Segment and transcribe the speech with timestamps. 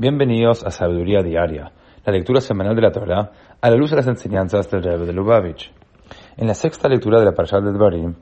[0.00, 1.72] Bienvenidos a Sabiduría Diaria,
[2.06, 5.12] la lectura semanal de la Torah a la luz de las enseñanzas del Rebbe de
[5.12, 5.70] Lubavitch.
[6.38, 8.14] En la sexta lectura de la Parashat de Dvarim,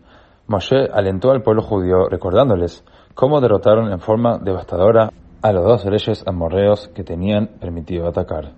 [0.48, 6.24] Moshe alentó al pueblo judío recordándoles cómo derrotaron en forma devastadora a los dos reyes
[6.26, 8.54] amorreos que tenían permitido atacar.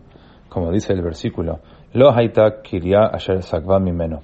[0.49, 1.59] Como dice el versículo,
[1.93, 3.11] Lo haita kiria
[3.43, 4.23] sakva mimeno.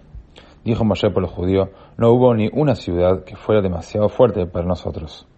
[0.64, 1.68] Dijo Moshe por los judíos,
[1.98, 5.28] no hubo ni una ciudad que fuera demasiado fuerte para nosotros.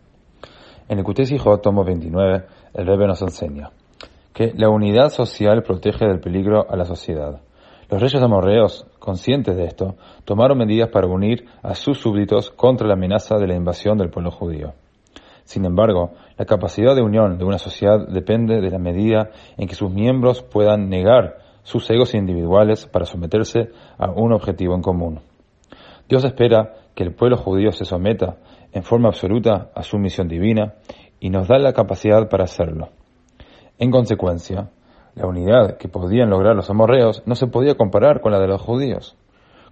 [0.89, 1.31] En el Kutes
[1.63, 3.71] tomo 29, el Rebbe nos enseña
[4.33, 7.43] que la unidad social protege del peligro a la sociedad.
[7.91, 12.95] Los reyes amorreos, conscientes de esto, tomaron medidas para unir a sus súbditos contra la
[12.95, 14.73] amenaza de la invasión del pueblo judío.
[15.45, 19.75] Sin embargo, la capacidad de unión de una sociedad depende de la medida en que
[19.75, 25.21] sus miembros puedan negar sus egos individuales para someterse a un objetivo en común.
[26.09, 28.39] Dios espera que el pueblo judío se someta
[28.73, 30.75] en forma absoluta a su misión divina
[31.21, 32.89] y nos da la capacidad para hacerlo.
[33.79, 34.71] En consecuencia,
[35.15, 38.61] la unidad que podían lograr los amorreos no se podía comparar con la de los
[38.61, 39.17] judíos.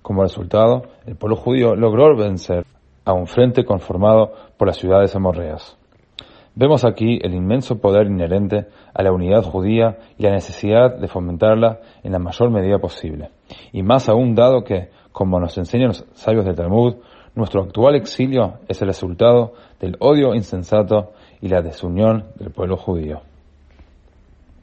[0.03, 2.65] Como resultado, el pueblo judío logró vencer
[3.05, 5.77] a un frente conformado por las ciudades amorreas.
[6.55, 11.81] Vemos aquí el inmenso poder inherente a la unidad judía y la necesidad de fomentarla
[12.05, 13.31] en la mayor medida posible.
[13.73, 16.95] Y más aún dado que, como nos enseñan los sabios del Talmud,
[17.37, 23.21] nuestro actual exilio es el resultado del odio insensato y la desunión del pueblo judío.